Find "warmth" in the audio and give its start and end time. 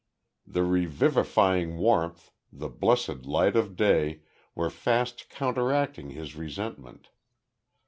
1.77-2.31